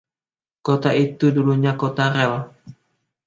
Kota 0.65 0.91
itu 1.05 1.27
dulunya 1.35 1.73
kota 1.81 2.05
Rel. 2.15 2.33